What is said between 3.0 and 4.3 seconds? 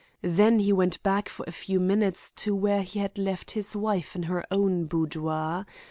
left his wife, in